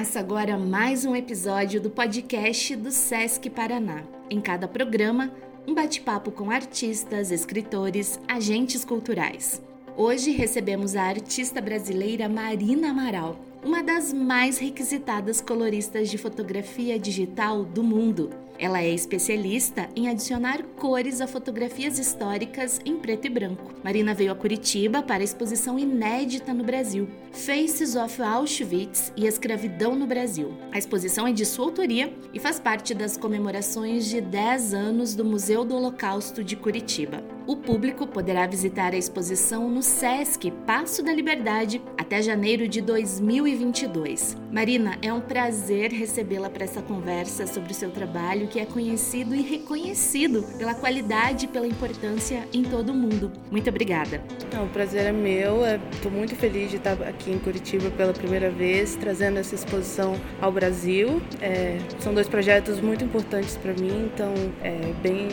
Começa 0.00 0.18
agora 0.18 0.56
mais 0.56 1.04
um 1.04 1.14
episódio 1.14 1.78
do 1.78 1.90
podcast 1.90 2.74
do 2.74 2.90
SESC 2.90 3.50
Paraná. 3.50 4.02
Em 4.30 4.40
cada 4.40 4.66
programa, 4.66 5.30
um 5.68 5.74
bate-papo 5.74 6.30
com 6.30 6.50
artistas, 6.50 7.30
escritores, 7.30 8.18
agentes 8.26 8.82
culturais. 8.82 9.60
Hoje 9.98 10.30
recebemos 10.30 10.96
a 10.96 11.02
artista 11.02 11.60
brasileira 11.60 12.30
Marina 12.30 12.92
Amaral, 12.92 13.38
uma 13.62 13.82
das 13.82 14.10
mais 14.10 14.56
requisitadas 14.56 15.42
coloristas 15.42 16.08
de 16.08 16.16
fotografia 16.16 16.98
digital 16.98 17.62
do 17.62 17.82
mundo. 17.82 18.30
Ela 18.60 18.82
é 18.82 18.90
especialista 18.90 19.88
em 19.96 20.10
adicionar 20.10 20.62
cores 20.76 21.22
a 21.22 21.26
fotografias 21.26 21.98
históricas 21.98 22.78
em 22.84 22.98
preto 22.98 23.24
e 23.24 23.30
branco. 23.30 23.72
Marina 23.82 24.12
veio 24.12 24.30
a 24.30 24.34
Curitiba 24.34 25.02
para 25.02 25.22
a 25.22 25.24
exposição 25.24 25.78
inédita 25.78 26.52
no 26.52 26.62
Brasil, 26.62 27.08
Faces 27.32 27.96
of 27.96 28.20
Auschwitz 28.20 29.14
e 29.16 29.26
Escravidão 29.26 29.94
no 29.94 30.06
Brasil. 30.06 30.52
A 30.72 30.76
exposição 30.76 31.26
é 31.26 31.32
de 31.32 31.46
sua 31.46 31.64
autoria 31.64 32.12
e 32.34 32.38
faz 32.38 32.60
parte 32.60 32.92
das 32.92 33.16
comemorações 33.16 34.04
de 34.04 34.20
10 34.20 34.74
anos 34.74 35.14
do 35.14 35.24
Museu 35.24 35.64
do 35.64 35.74
Holocausto 35.74 36.44
de 36.44 36.54
Curitiba. 36.54 37.24
O 37.46 37.56
público 37.56 38.06
poderá 38.06 38.46
visitar 38.46 38.92
a 38.92 38.98
exposição 38.98 39.70
no 39.70 39.82
SESC 39.82 40.50
Passo 40.66 41.02
da 41.02 41.12
Liberdade 41.12 41.82
até 41.96 42.20
janeiro 42.20 42.68
de 42.68 42.80
2022. 42.82 44.36
Marina, 44.52 44.98
é 45.00 45.12
um 45.12 45.20
prazer 45.20 45.90
recebê-la 45.90 46.50
para 46.50 46.64
essa 46.64 46.82
conversa 46.82 47.46
sobre 47.46 47.72
o 47.72 47.74
seu 47.74 47.90
trabalho 47.90 48.49
que 48.50 48.58
é 48.58 48.66
conhecido 48.66 49.34
e 49.34 49.42
reconhecido 49.42 50.42
pela 50.58 50.74
qualidade 50.74 51.44
e 51.44 51.48
pela 51.48 51.66
importância 51.66 52.46
em 52.52 52.62
todo 52.64 52.90
o 52.90 52.94
mundo. 52.94 53.30
Muito 53.50 53.70
obrigada. 53.70 54.20
Não, 54.52 54.66
o 54.66 54.68
prazer 54.68 55.06
é 55.06 55.12
meu. 55.12 55.60
Estou 55.92 56.10
muito 56.10 56.34
feliz 56.34 56.70
de 56.70 56.76
estar 56.76 57.00
aqui 57.02 57.30
em 57.30 57.38
Curitiba 57.38 57.90
pela 57.90 58.12
primeira 58.12 58.50
vez, 58.50 58.96
trazendo 58.96 59.38
essa 59.38 59.54
exposição 59.54 60.14
ao 60.40 60.50
Brasil. 60.50 61.22
É, 61.40 61.78
são 62.00 62.12
dois 62.12 62.28
projetos 62.28 62.80
muito 62.80 63.04
importantes 63.04 63.56
para 63.56 63.72
mim, 63.72 64.10
então 64.12 64.34
é 64.62 64.92
bem 65.00 65.28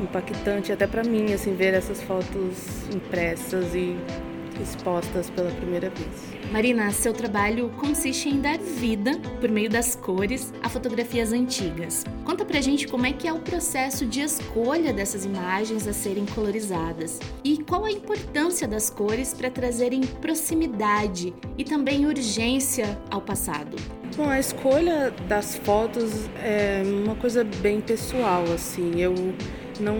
impactante 0.00 0.70
até 0.70 0.86
para 0.86 1.02
mim 1.02 1.32
assim 1.32 1.54
ver 1.54 1.74
essas 1.74 2.02
fotos 2.02 2.88
impressas 2.94 3.74
e 3.74 3.96
expostas 4.60 5.30
pela 5.30 5.50
primeira 5.50 5.90
vez. 5.90 6.40
Marina, 6.52 6.90
seu 6.90 7.12
trabalho 7.12 7.70
consiste 7.78 8.28
em 8.28 8.40
dar 8.40 8.58
vida, 8.58 9.18
por 9.40 9.50
meio 9.50 9.70
das 9.70 9.94
cores, 9.94 10.52
a 10.62 10.68
fotografias 10.68 11.32
antigas. 11.32 12.04
Conta 12.24 12.44
pra 12.44 12.60
gente 12.60 12.88
como 12.88 13.06
é 13.06 13.12
que 13.12 13.28
é 13.28 13.32
o 13.32 13.38
processo 13.38 14.04
de 14.04 14.20
escolha 14.20 14.92
dessas 14.92 15.24
imagens 15.24 15.86
a 15.86 15.92
serem 15.92 16.26
colorizadas 16.26 17.20
e 17.44 17.62
qual 17.62 17.84
a 17.84 17.92
importância 17.92 18.66
das 18.66 18.90
cores 18.90 19.32
para 19.32 19.50
trazerem 19.50 20.00
proximidade 20.00 21.32
e 21.56 21.64
também 21.64 22.06
urgência 22.06 22.98
ao 23.10 23.20
passado. 23.20 23.76
Bom, 24.16 24.28
a 24.28 24.40
escolha 24.40 25.14
das 25.28 25.56
fotos 25.56 26.28
é 26.42 26.82
uma 27.04 27.14
coisa 27.14 27.44
bem 27.44 27.80
pessoal, 27.80 28.42
assim. 28.52 29.00
Eu 29.00 29.14
não 29.80 29.96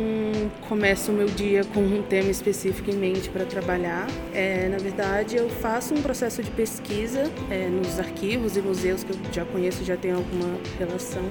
começo 0.69 1.11
o 1.11 1.15
meu 1.15 1.27
dia 1.27 1.65
com 1.65 1.81
um 1.81 2.03
tema 2.03 2.31
específico 2.31 2.91
em 2.91 2.95
mente 2.95 3.29
para 3.31 3.45
trabalhar. 3.45 4.07
É, 4.35 4.69
na 4.69 4.79
verdade, 4.79 5.37
eu 5.37 5.49
faço 5.49 5.95
um 5.95 6.03
processo 6.03 6.43
de 6.43 6.51
pesquisa 6.51 7.31
é, 7.51 7.69
nos 7.69 7.99
arquivos 7.99 8.57
e 8.57 8.61
museus 8.61 9.03
que 9.03 9.11
eu 9.11 9.17
já 9.33 9.45
conheço, 9.45 9.85
já 9.85 9.97
tenho 9.97 10.17
alguma 10.17 10.59
relação. 10.79 11.23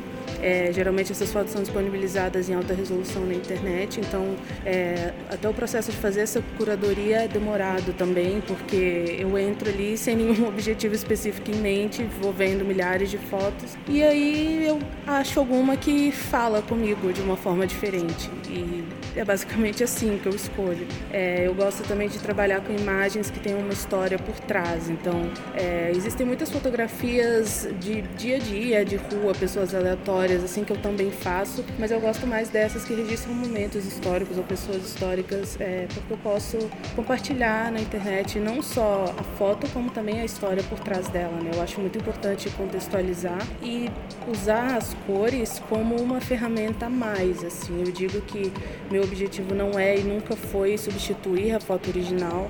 É, 0.42 0.72
geralmente 0.74 1.12
essas 1.12 1.32
fotos 1.32 1.52
são 1.52 1.62
disponibilizadas 1.62 2.50
em 2.50 2.54
alta 2.54 2.74
resolução 2.74 3.26
na 3.26 3.34
internet, 3.34 4.00
então 4.00 4.36
é, 4.66 5.14
até 5.30 5.48
o 5.50 5.54
processo 5.54 5.92
de 5.92 5.98
fazer 5.98 6.22
essa 6.22 6.42
curadoria 6.58 7.24
é 7.24 7.28
demorado 7.28 7.94
também, 7.94 8.42
porque 8.42 9.18
eu 9.20 9.38
entro 9.38 9.70
ali 9.70 9.96
sem 9.98 10.16
nenhum 10.16 10.48
objetivo 10.48 10.96
específico 10.96 11.52
em 11.52 11.56
mente, 11.56 12.04
vou 12.22 12.32
vendo 12.32 12.64
milhares 12.64 13.10
de 13.10 13.18
fotos 13.18 13.78
e 13.88 14.04
aí 14.04 14.66
eu 14.68 14.80
acho 15.06 15.40
alguma 15.40 15.76
que 15.76 16.12
fala 16.12 16.62
comigo 16.62 17.12
de 17.12 17.22
uma 17.22 17.36
forma 17.36 17.66
diferente 17.68 18.30
e 18.50 18.84
é 19.16 19.24
basicamente 19.24 19.84
assim 19.84 20.20
que 20.22 20.28
eu 20.28 20.36
escolho. 20.36 20.88
É, 21.12 21.48
eu 21.48 21.54
gosto 21.54 21.84
também 21.84 22.08
de 22.08 22.20
trabalhar 22.20 22.62
com 22.62 22.74
imagens 22.74 23.30
que 23.30 23.40
têm 23.40 23.56
uma 23.56 23.74
história 23.74 24.18
por 24.18 24.40
trás, 24.40 24.90
então 24.90 25.30
é, 25.56 25.92
existem 25.96 26.26
muitas 26.26 26.50
fotografias 26.50 27.68
de 27.80 28.02
dia 28.02 28.36
a 28.38 28.40
dia, 28.40 28.86
de 28.86 28.96
rua, 28.96 29.34
pessoas 29.34 29.74
aleatórias 29.74 30.29
histórias, 30.30 30.44
assim, 30.44 30.64
que 30.64 30.72
eu 30.72 30.78
também 30.78 31.10
faço, 31.12 31.64
mas 31.78 31.92
eu 31.92 32.00
gosto 32.00 32.28
mais 32.28 32.50
dessas 32.50 32.84
que 32.84 32.94
registram 32.94 33.34
momentos 33.34 33.86
históricos 33.86 34.38
ou 34.38 34.44
pessoas 34.44 34.86
históricas, 34.86 35.58
é, 35.60 35.88
porque 35.94 36.14
eu 36.14 36.18
posso 36.18 36.58
compartilhar 36.96 37.72
na 37.72 37.80
internet 37.80 38.40
não 38.40 38.62
só 38.62 39.14
a 39.18 39.24
foto, 39.38 39.68
como 39.74 39.90
também 39.90 40.22
a 40.22 40.26
história 40.26 40.62
por 40.64 40.80
trás 40.80 41.08
dela, 41.10 41.36
né? 41.42 41.52
Eu 41.54 41.62
acho 41.62 41.80
muito 41.80 41.98
importante 41.98 42.50
contextualizar 42.52 43.40
e 43.64 43.90
usar 44.28 44.78
as 44.78 44.94
cores 45.08 45.60
como 45.68 45.96
uma 45.96 46.22
ferramenta 46.22 46.86
a 46.86 46.90
mais, 46.90 47.44
assim. 47.44 47.80
Eu 47.80 47.92
digo 47.92 48.22
que 48.22 48.52
meu 48.92 49.04
objetivo 49.04 49.56
não 49.56 49.80
é 49.80 49.98
e 49.98 50.04
nunca 50.04 50.36
foi 50.36 50.78
substituir 50.78 51.56
a 51.56 51.60
foto 51.60 51.90
original, 51.90 52.50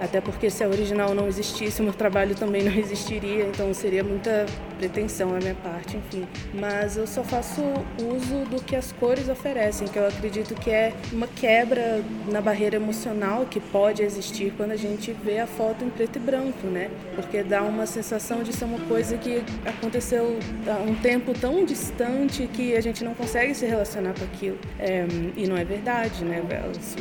até 0.00 0.20
porque 0.20 0.50
se 0.50 0.64
a 0.64 0.68
original 0.68 1.14
não 1.14 1.28
existisse, 1.28 1.80
o 1.80 1.84
meu 1.84 1.92
trabalho 1.92 2.34
também 2.34 2.62
não 2.64 2.72
existiria, 2.72 3.44
então 3.44 3.72
seria 3.72 4.02
muita 4.02 4.46
pretensão 4.78 5.32
da 5.32 5.38
minha 5.38 5.54
parte, 5.54 5.96
enfim. 5.96 6.26
Mas 6.54 6.96
eu 6.96 7.06
só 7.06 7.19
faço 7.24 7.62
uso 7.98 8.44
do 8.50 8.62
que 8.62 8.76
as 8.76 8.92
cores 8.92 9.28
oferecem, 9.28 9.86
que 9.88 9.98
eu 9.98 10.06
acredito 10.06 10.54
que 10.54 10.70
é 10.70 10.92
uma 11.12 11.26
quebra 11.26 12.02
na 12.28 12.40
barreira 12.40 12.76
emocional 12.76 13.46
que 13.46 13.60
pode 13.60 14.02
existir 14.02 14.52
quando 14.56 14.72
a 14.72 14.76
gente 14.76 15.12
vê 15.12 15.38
a 15.38 15.46
foto 15.46 15.84
em 15.84 15.90
preto 15.90 16.16
e 16.16 16.18
branco, 16.18 16.66
né? 16.66 16.90
Porque 17.14 17.42
dá 17.42 17.62
uma 17.62 17.86
sensação 17.86 18.42
de 18.42 18.52
ser 18.52 18.64
uma 18.64 18.80
coisa 18.80 19.16
que 19.16 19.42
aconteceu 19.66 20.38
há 20.66 20.82
um 20.82 20.94
tempo 20.94 21.32
tão 21.38 21.64
distante 21.64 22.48
que 22.52 22.76
a 22.76 22.80
gente 22.80 23.04
não 23.04 23.14
consegue 23.14 23.54
se 23.54 23.66
relacionar 23.66 24.14
com 24.14 24.24
aquilo. 24.24 24.58
É, 24.78 25.06
e 25.36 25.46
não 25.46 25.56
é 25.56 25.64
verdade, 25.64 26.24
né? 26.24 26.42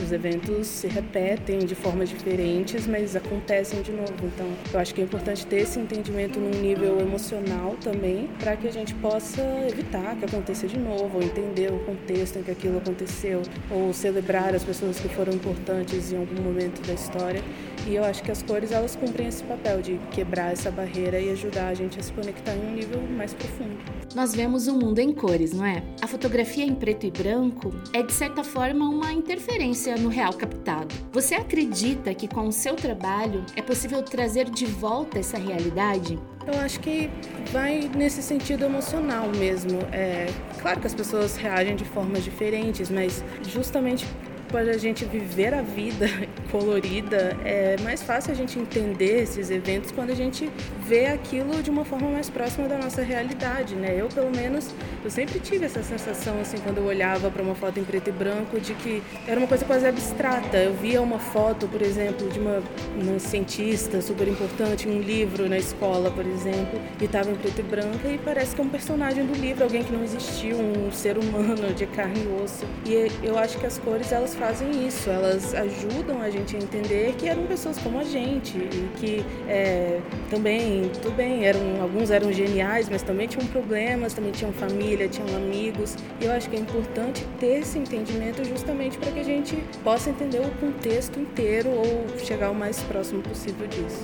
Os 0.03 0.11
eventos 0.11 0.67
se 0.67 0.87
repetem 0.87 1.59
de 1.59 1.75
formas 1.75 2.09
diferentes, 2.09 2.87
mas 2.87 3.15
acontecem 3.15 3.81
de 3.81 3.91
novo. 3.91 4.13
Então, 4.23 4.47
eu 4.73 4.79
acho 4.79 4.93
que 4.93 5.01
é 5.01 5.03
importante 5.03 5.45
ter 5.45 5.61
esse 5.61 5.79
entendimento 5.79 6.39
num 6.39 6.61
nível 6.61 6.99
emocional 6.99 7.75
também, 7.81 8.29
para 8.39 8.55
que 8.55 8.67
a 8.67 8.71
gente 8.71 8.93
possa 8.95 9.41
evitar 9.67 10.08
que 10.15 10.25
aconteça 10.25 10.67
de 10.67 10.77
novo, 10.77 11.17
ou 11.17 11.23
entender 11.23 11.71
o 11.71 11.79
contexto 11.79 12.39
em 12.39 12.43
que 12.43 12.51
aquilo 12.51 12.77
aconteceu, 12.77 13.41
ou 13.69 13.93
celebrar 13.93 14.53
as 14.55 14.63
pessoas 14.63 14.99
que 14.99 15.09
foram 15.09 15.33
importantes 15.33 16.11
em 16.11 16.17
algum 16.17 16.41
momento 16.41 16.85
da 16.85 16.93
história. 16.93 17.41
E 17.87 17.95
eu 17.95 18.03
acho 18.03 18.21
que 18.21 18.31
as 18.31 18.43
cores 18.43 18.71
elas 18.71 18.95
cumprem 18.95 19.27
esse 19.27 19.43
papel 19.43 19.81
de 19.81 19.99
quebrar 20.11 20.51
essa 20.51 20.69
barreira 20.69 21.19
e 21.19 21.31
ajudar 21.31 21.69
a 21.69 21.73
gente 21.73 21.99
a 21.99 22.03
se 22.03 22.11
conectar 22.11 22.53
em 22.53 22.67
um 22.67 22.71
nível 22.71 23.01
mais 23.01 23.33
profundo. 23.33 23.77
Nós 24.15 24.33
vemos 24.33 24.67
o 24.67 24.73
mundo 24.73 24.99
em 24.99 25.13
cores, 25.13 25.53
não 25.53 25.65
é? 25.65 25.83
A 26.01 26.07
fotografia 26.07 26.65
em 26.65 26.75
preto 26.75 27.05
e 27.05 27.11
branco 27.11 27.71
é 27.93 28.01
de 28.01 28.11
certa 28.11 28.43
forma 28.43 28.89
uma 28.89 29.13
interferência 29.13 29.95
no 29.97 30.09
real 30.09 30.33
captado. 30.33 30.93
Você 31.11 31.35
acredita 31.35 32.13
que 32.13 32.27
com 32.27 32.47
o 32.47 32.51
seu 32.51 32.75
trabalho 32.75 33.45
é 33.55 33.61
possível 33.61 34.01
trazer 34.01 34.49
de 34.49 34.65
volta 34.65 35.19
essa 35.19 35.37
realidade? 35.37 36.19
Eu 36.51 36.59
acho 36.61 36.79
que 36.79 37.11
vai 37.51 37.89
nesse 37.95 38.23
sentido 38.23 38.65
emocional 38.65 39.29
mesmo. 39.37 39.81
É 39.91 40.25
claro 40.59 40.81
que 40.81 40.87
as 40.87 40.95
pessoas 40.95 41.37
reagem 41.37 41.75
de 41.75 41.85
formas 41.85 42.23
diferentes, 42.23 42.89
mas 42.89 43.23
justamente 43.47 44.07
para 44.47 44.71
a 44.71 44.77
gente 44.77 45.05
viver 45.05 45.53
a 45.53 45.61
vida 45.61 46.07
colorida, 46.51 47.37
é 47.43 47.75
mais 47.83 48.01
fácil 48.01 48.31
a 48.31 48.35
gente 48.35 48.59
entender 48.59 49.23
esses 49.23 49.49
eventos 49.49 49.91
quando 49.91 50.11
a 50.11 50.15
gente 50.15 50.49
vê 50.85 51.07
aquilo 51.07 51.61
de 51.61 51.69
uma 51.69 51.85
forma 51.85 52.09
mais 52.09 52.29
próxima 52.29 52.67
da 52.67 52.77
nossa 52.77 53.01
realidade, 53.01 53.75
né? 53.75 53.95
Eu, 53.97 54.07
pelo 54.07 54.31
menos, 54.31 54.73
eu 55.03 55.09
sempre 55.09 55.39
tive 55.39 55.65
essa 55.65 55.81
sensação, 55.83 56.39
assim, 56.39 56.57
quando 56.57 56.77
eu 56.77 56.85
olhava 56.85 57.29
para 57.29 57.41
uma 57.41 57.55
foto 57.55 57.79
em 57.79 57.83
preto 57.83 58.09
e 58.09 58.11
branco, 58.11 58.59
de 58.59 58.73
que 58.73 59.01
era 59.27 59.39
uma 59.39 59.47
coisa 59.47 59.65
quase 59.65 59.85
abstrata. 59.85 60.57
Eu 60.57 60.73
via 60.73 61.01
uma 61.01 61.19
foto, 61.19 61.67
por 61.67 61.81
exemplo, 61.81 62.29
de 62.29 62.39
uma, 62.39 62.61
uma 62.99 63.19
cientista 63.19 64.01
super 64.01 64.27
importante, 64.27 64.87
um 64.87 64.99
livro 64.99 65.47
na 65.47 65.57
escola, 65.57 66.09
por 66.11 66.25
exemplo, 66.25 66.79
e 66.99 67.05
estava 67.05 67.29
em 67.29 67.35
preto 67.35 67.59
e 67.59 67.63
branco, 67.63 68.07
e 68.07 68.17
parece 68.17 68.55
que 68.55 68.61
é 68.61 68.63
um 68.63 68.69
personagem 68.69 69.25
do 69.25 69.33
livro, 69.33 69.63
alguém 69.63 69.83
que 69.83 69.91
não 69.91 70.03
existiu, 70.03 70.57
um 70.57 70.91
ser 70.91 71.17
humano 71.17 71.73
de 71.73 71.85
carne 71.85 72.23
e 72.23 72.43
osso. 72.43 72.65
E 72.85 73.11
eu 73.23 73.37
acho 73.37 73.57
que 73.59 73.65
as 73.65 73.77
cores, 73.77 74.11
elas 74.11 74.35
fazem 74.35 74.87
isso, 74.87 75.09
elas 75.09 75.53
ajudam 75.53 76.21
a 76.21 76.29
gente 76.29 76.38
a 76.55 76.59
entender 76.59 77.13
que 77.17 77.27
eram 77.27 77.45
pessoas 77.45 77.77
como 77.77 77.99
a 77.99 78.03
gente 78.03 78.57
e 78.57 78.89
que 78.97 79.25
é, 79.47 79.99
também, 80.29 80.89
tudo 81.01 81.11
bem, 81.15 81.45
eram, 81.45 81.81
alguns 81.81 82.11
eram 82.11 82.31
geniais, 82.31 82.89
mas 82.89 83.01
também 83.01 83.27
tinham 83.27 83.45
problemas, 83.47 84.13
também 84.13 84.31
tinham 84.31 84.51
família, 84.53 85.07
tinham 85.07 85.27
amigos. 85.35 85.95
E 86.21 86.25
eu 86.25 86.31
acho 86.31 86.49
que 86.49 86.55
é 86.55 86.59
importante 86.59 87.25
ter 87.39 87.59
esse 87.59 87.77
entendimento 87.77 88.43
justamente 88.43 88.97
para 88.97 89.11
que 89.11 89.19
a 89.19 89.23
gente 89.23 89.55
possa 89.83 90.09
entender 90.09 90.39
o 90.39 90.51
contexto 90.59 91.19
inteiro 91.19 91.69
ou 91.69 92.19
chegar 92.19 92.51
o 92.51 92.55
mais 92.55 92.81
próximo 92.83 93.21
possível 93.21 93.67
disso. 93.67 94.03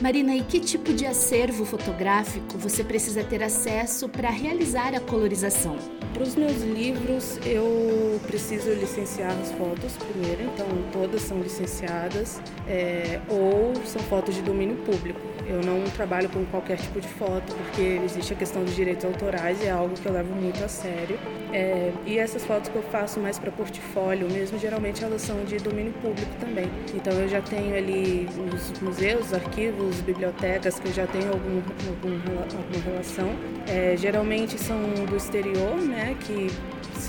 Marina, 0.00 0.34
e 0.34 0.42
que 0.42 0.60
tipo 0.60 0.92
de 0.92 1.06
acervo 1.06 1.64
fotográfico 1.64 2.58
você 2.58 2.84
precisa 2.84 3.24
ter 3.24 3.42
acesso 3.42 4.08
para 4.08 4.28
realizar 4.28 4.94
a 4.94 5.00
colorização? 5.00 5.78
Para 6.16 6.22
os 6.22 6.34
meus 6.34 6.62
livros 6.62 7.38
eu 7.44 8.18
preciso 8.26 8.70
licenciar 8.70 9.32
as 9.38 9.52
fotos 9.52 9.92
primeiro, 9.96 10.44
então 10.44 10.66
todas 10.90 11.20
são 11.20 11.42
licenciadas 11.42 12.40
é, 12.66 13.20
ou 13.28 13.74
são 13.84 14.00
fotos 14.04 14.34
de 14.34 14.40
domínio 14.40 14.76
público. 14.76 15.20
Eu 15.46 15.60
não 15.62 15.84
trabalho 15.90 16.28
com 16.28 16.44
qualquer 16.46 16.76
tipo 16.78 17.00
de 17.00 17.06
foto 17.06 17.54
porque 17.54 18.00
existe 18.04 18.32
a 18.32 18.36
questão 18.36 18.64
dos 18.64 18.74
direitos 18.74 19.04
autorais 19.04 19.62
e 19.62 19.66
é 19.66 19.70
algo 19.70 19.94
que 19.94 20.06
eu 20.06 20.12
levo 20.12 20.34
muito 20.34 20.64
a 20.64 20.68
sério. 20.68 21.18
É, 21.52 21.92
e 22.04 22.18
essas 22.18 22.44
fotos 22.44 22.68
que 22.68 22.76
eu 22.76 22.82
faço 22.82 23.20
mais 23.20 23.38
para 23.38 23.52
portfólio 23.52 24.28
mesmo, 24.30 24.58
geralmente 24.58 25.04
elas 25.04 25.22
são 25.22 25.44
de 25.44 25.58
domínio 25.58 25.92
público 26.02 26.34
também. 26.40 26.68
Então 26.94 27.12
eu 27.12 27.28
já 27.28 27.40
tenho 27.40 27.76
ali 27.76 28.28
os 28.52 28.80
museus, 28.80 29.32
arquivos, 29.32 30.00
bibliotecas 30.00 30.80
que 30.80 30.88
eu 30.88 30.92
já 30.92 31.06
tenho 31.06 31.28
algum, 31.28 31.62
algum 31.86 32.16
alguma 32.40 32.84
relação. 32.84 33.28
É, 33.68 33.96
geralmente 33.96 34.58
são 34.58 34.78
do 35.08 35.16
exterior, 35.16 35.76
né, 35.76 36.05
que 36.14 36.50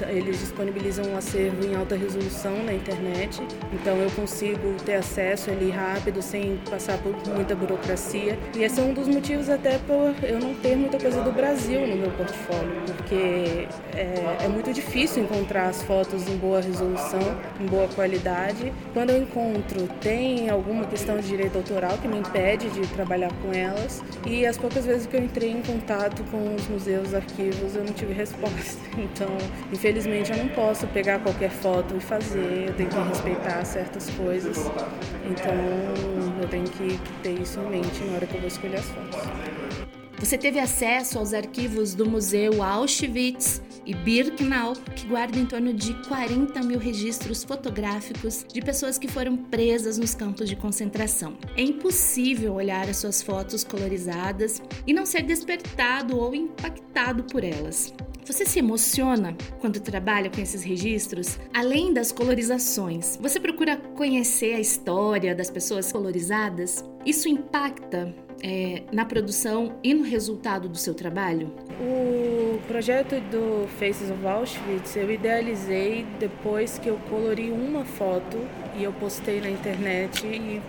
eles 0.09 0.39
disponibilizam 0.39 1.05
um 1.05 1.17
acervo 1.17 1.65
em 1.65 1.75
alta 1.75 1.95
resolução 1.95 2.63
na 2.63 2.73
internet, 2.73 3.41
então 3.73 3.97
eu 3.97 4.09
consigo 4.11 4.75
ter 4.85 4.95
acesso 4.95 5.49
ali 5.51 5.69
rápido, 5.69 6.21
sem 6.21 6.57
passar 6.69 6.97
por 6.99 7.15
muita 7.33 7.55
burocracia. 7.55 8.37
E 8.55 8.63
esse 8.63 8.79
é 8.79 8.83
um 8.83 8.93
dos 8.93 9.07
motivos 9.07 9.49
até 9.49 9.77
por 9.79 10.13
eu 10.23 10.39
não 10.39 10.53
ter 10.55 10.75
muita 10.75 10.99
coisa 10.99 11.21
do 11.21 11.31
Brasil 11.31 11.85
no 11.87 11.95
meu 11.95 12.11
portfólio, 12.11 12.81
porque 12.95 13.67
é, 13.95 14.45
é 14.45 14.47
muito 14.47 14.71
difícil 14.73 15.23
encontrar 15.23 15.69
as 15.69 15.81
fotos 15.83 16.27
em 16.27 16.37
boa 16.37 16.61
resolução, 16.61 17.19
em 17.59 17.65
boa 17.65 17.87
qualidade. 17.89 18.73
Quando 18.93 19.11
eu 19.11 19.21
encontro, 19.21 19.87
tem 20.01 20.49
alguma 20.49 20.85
questão 20.85 21.17
de 21.17 21.27
direito 21.27 21.57
autoral 21.57 21.97
que 21.97 22.07
me 22.07 22.19
impede 22.19 22.69
de 22.69 22.87
trabalhar 22.87 23.31
com 23.41 23.53
elas, 23.53 24.03
e 24.25 24.45
as 24.45 24.57
poucas 24.57 24.85
vezes 24.85 25.07
que 25.07 25.15
eu 25.15 25.23
entrei 25.23 25.51
em 25.51 25.61
contato 25.61 26.23
com 26.31 26.55
os 26.55 26.67
museus, 26.67 27.13
arquivos, 27.13 27.75
eu 27.75 27.83
não 27.83 27.93
tive 27.93 28.13
resposta. 28.17 28.79
Então, 28.97 29.29
Infelizmente 29.77 30.31
eu 30.31 30.37
não 30.39 30.47
posso 30.47 30.87
pegar 30.87 31.19
qualquer 31.19 31.51
foto 31.51 31.95
e 31.95 31.99
fazer, 31.99 32.69
eu 32.69 32.73
tenho 32.73 32.89
que 32.89 32.97
respeitar 32.97 33.63
certas 33.63 34.09
coisas. 34.09 34.57
Então 35.23 35.53
eu 36.41 36.49
tenho 36.49 36.65
que 36.65 36.99
ter 37.21 37.39
isso 37.39 37.59
em 37.59 37.69
mente 37.69 38.03
na 38.05 38.15
hora 38.15 38.25
que 38.25 38.33
eu 38.33 38.39
vou 38.39 38.47
escolher 38.47 38.77
as 38.77 38.85
fotos. 38.85 39.19
Você 40.17 40.35
teve 40.35 40.59
acesso 40.59 41.19
aos 41.19 41.31
arquivos 41.31 41.93
do 41.93 42.09
Museu 42.09 42.63
Auschwitz 42.63 43.61
e 43.85 43.93
Birkenau, 43.93 44.73
que 44.95 45.05
guarda 45.05 45.37
em 45.37 45.45
torno 45.45 45.71
de 45.71 45.93
40 46.07 46.59
mil 46.63 46.79
registros 46.79 47.43
fotográficos 47.43 48.43
de 48.51 48.59
pessoas 48.59 48.97
que 48.97 49.07
foram 49.07 49.37
presas 49.37 49.99
nos 49.99 50.15
campos 50.15 50.49
de 50.49 50.55
concentração. 50.55 51.37
É 51.55 51.61
impossível 51.61 52.55
olhar 52.55 52.89
as 52.89 52.97
suas 52.97 53.21
fotos 53.21 53.63
colorizadas 53.63 54.59
e 54.87 54.91
não 54.91 55.05
ser 55.05 55.21
despertado 55.21 56.17
ou 56.17 56.33
impactado 56.33 57.23
por 57.25 57.43
elas. 57.43 57.93
Você 58.27 58.45
se 58.45 58.59
emociona 58.59 59.37
quando 59.61 59.79
trabalha 59.79 60.29
com 60.29 60.41
esses 60.41 60.61
registros? 60.61 61.39
Além 61.53 61.93
das 61.93 62.11
colorizações, 62.11 63.17
você 63.21 63.39
procura 63.39 63.77
conhecer 63.77 64.53
a 64.53 64.59
história 64.59 65.33
das 65.33 65.49
pessoas 65.49 65.89
colorizadas? 65.93 66.83
Isso 67.05 67.29
impacta 67.29 68.13
é, 68.43 68.83
na 68.91 69.05
produção 69.05 69.79
e 69.81 69.93
no 69.93 70.03
resultado 70.03 70.67
do 70.67 70.77
seu 70.77 70.93
trabalho? 70.93 71.53
O 71.79 72.59
projeto 72.67 73.15
do 73.31 73.65
Faces 73.79 74.11
of 74.11 74.27
Auschwitz 74.27 74.97
eu 74.97 75.09
idealizei 75.09 76.05
depois 76.19 76.77
que 76.77 76.89
eu 76.89 76.97
colori 77.09 77.49
uma 77.49 77.85
foto 77.85 78.37
e 78.77 78.83
eu 78.83 78.91
postei 78.91 79.39
na 79.39 79.49
internet 79.49 80.27
e 80.27 80.61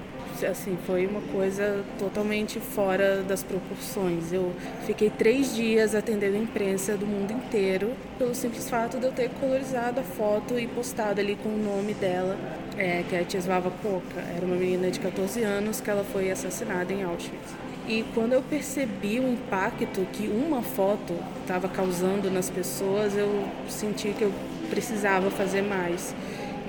assim, 0.46 0.76
foi 0.86 1.06
uma 1.06 1.20
coisa 1.32 1.84
totalmente 1.98 2.60
fora 2.60 3.22
das 3.22 3.42
proporções. 3.42 4.32
Eu 4.32 4.52
fiquei 4.86 5.10
três 5.10 5.54
dias 5.54 5.94
atendendo 5.94 6.36
a 6.36 6.40
imprensa 6.40 6.96
do 6.96 7.06
mundo 7.06 7.32
inteiro 7.32 7.92
pelo 8.18 8.34
simples 8.34 8.68
fato 8.68 8.98
de 8.98 9.06
eu 9.06 9.12
ter 9.12 9.30
colorizado 9.40 10.00
a 10.00 10.02
foto 10.02 10.58
e 10.58 10.66
postado 10.66 11.20
ali 11.20 11.36
com 11.36 11.48
o 11.48 11.58
nome 11.58 11.94
dela, 11.94 12.36
é, 12.76 13.02
que 13.08 13.16
é 13.16 13.20
a 13.20 13.24
Tiesvava 13.24 13.70
Koka. 13.70 14.20
Era 14.36 14.44
uma 14.44 14.56
menina 14.56 14.90
de 14.90 15.00
14 15.00 15.42
anos 15.42 15.80
que 15.80 15.90
ela 15.90 16.04
foi 16.04 16.30
assassinada 16.30 16.92
em 16.92 17.02
Auschwitz. 17.02 17.68
E 17.88 18.04
quando 18.14 18.34
eu 18.34 18.42
percebi 18.42 19.18
o 19.18 19.32
impacto 19.32 20.06
que 20.12 20.28
uma 20.28 20.60
foto 20.60 21.14
estava 21.40 21.68
causando 21.68 22.30
nas 22.30 22.50
pessoas, 22.50 23.16
eu 23.16 23.48
senti 23.66 24.10
que 24.10 24.22
eu 24.22 24.32
precisava 24.68 25.30
fazer 25.30 25.62
mais. 25.62 26.14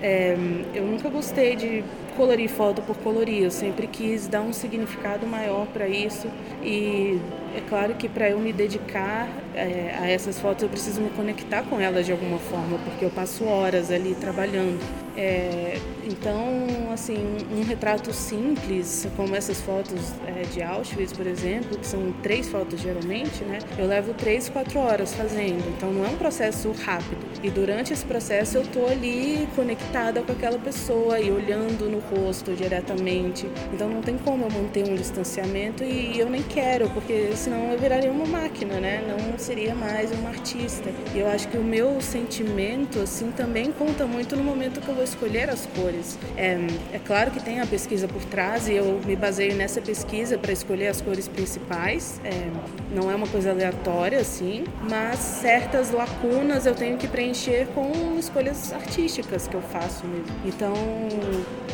É, 0.02 0.38
eu 0.74 0.86
nunca 0.86 1.10
gostei 1.10 1.58
de 1.58 1.84
colorir 2.20 2.50
foto 2.50 2.82
por 2.82 2.98
colorir, 2.98 3.44
eu 3.44 3.50
sempre 3.50 3.88
quis 3.88 4.28
dar 4.28 4.42
um 4.42 4.52
significado 4.52 5.26
maior 5.26 5.66
para 5.68 5.88
isso 5.88 6.28
e 6.62 7.18
é 7.56 7.62
claro 7.62 7.96
que 7.96 8.10
para 8.10 8.30
eu 8.30 8.40
me 8.40 8.52
dedicar 8.52 9.30
é, 9.56 9.96
a 9.98 10.08
essas 10.08 10.38
fotos 10.38 10.64
eu 10.64 10.70
preciso 10.70 11.00
me 11.00 11.10
conectar 11.12 11.64
com 11.64 11.80
elas 11.80 12.06
de 12.06 12.12
alguma 12.12 12.38
forma, 12.38 12.78
porque 12.80 13.06
eu 13.06 13.10
passo 13.10 13.46
horas 13.46 13.90
ali 13.90 14.16
trabalhando. 14.16 14.80
É, 15.18 15.78
então, 16.06 16.92
assim, 16.94 17.18
um, 17.52 17.64
retrato 17.64 18.14
simples, 18.14 19.06
como 19.18 19.36
essas 19.36 19.60
fotos 19.60 20.14
é, 20.26 20.44
de 20.44 20.64
Auschwitz, 20.64 21.12
por 21.12 21.28
exemplo, 21.28 21.78
que 21.78 21.86
são 21.86 22.14
três 22.24 22.48
fotos 22.48 22.80
geralmente, 22.80 23.44
né? 23.44 23.60
Eu 23.78 23.86
levo 23.86 24.14
três, 24.14 24.48
quatro 24.48 24.80
horas 24.80 25.14
fazendo. 25.14 25.68
Então, 25.76 25.92
não 25.92 26.06
é 26.06 26.08
um 26.08 26.16
processo 26.16 26.72
rápido. 26.86 27.18
E 27.44 27.50
durante 27.50 27.92
esse 27.92 28.06
processo 28.06 28.58
eu 28.58 28.64
tô 28.68 28.86
ali 28.86 29.48
conectada 29.56 30.22
com 30.22 30.32
aquela 30.32 30.58
pessoa 30.58 31.20
e 31.20 31.30
olhando 31.30 31.90
no 31.90 32.00
rosto 32.14 32.54
diretamente. 32.54 33.48
Então, 33.74 33.90
não 33.90 34.02
tem 34.02 34.18
como 34.18 34.46
eu 34.46 34.52
manter 34.52 34.90
um 34.90 34.96
distanciamento 34.96 35.84
e 35.84 36.20
eu 36.20 36.30
nem 36.30 36.44
quero, 36.44 36.90
porque 36.90 37.32
senão 37.36 37.72
eu 37.72 37.80
viraria 37.80 38.12
uma 38.12 38.26
máquina, 38.26 38.80
né? 38.80 39.04
Não 39.08 39.38
seria 39.38 39.76
mais 39.76 40.12
uma 40.12 40.30
artista. 40.30 40.90
E 41.14 41.20
eu 41.20 41.28
acho 41.28 41.48
que 41.48 41.58
o 41.58 41.64
meu 41.64 42.02
sentimento, 42.02 43.00
assim, 43.00 43.32
também 43.32 43.72
conta 43.72 44.06
muito 44.06 44.36
no 44.36 44.44
momento 44.44 44.82
que 44.82 44.88
eu 44.88 44.96
vou 44.96 45.04
escolher 45.04 45.50
as 45.50 45.66
cores. 45.68 46.18
É, 46.38 46.58
é 46.94 47.00
claro 47.00 47.32
que 47.32 47.42
tem 47.42 47.60
a 47.60 47.66
pesquisa 47.66 48.08
por 48.08 48.24
trás 48.26 48.68
e 48.68 48.74
eu 48.74 49.00
me 49.06 49.16
baseio 49.16 49.56
nessa 49.56 49.82
pesquisa 49.82 50.38
para 50.38 50.52
escolher 50.52 50.88
as 50.88 51.02
cores 51.02 51.28
principais. 51.28 52.20
É, 52.24 52.50
não 52.94 53.12
é 53.12 53.16
uma 53.16 53.28
coisa 53.28 53.52
aleatória, 53.52 54.20
assim, 54.20 54.64
mas 54.90 55.20
certas 55.20 55.92
lacunas 55.92 56.66
eu 56.66 56.76
tenho 56.76 56.98
que 56.98 57.08
preencher 57.08 57.68
com 57.74 58.18
escolhas 58.18 58.74
artísticas 58.74 59.48
que 59.48 59.56
eu 59.56 59.62
faço 59.62 60.06
mesmo. 60.06 60.36
Então, 60.46 60.74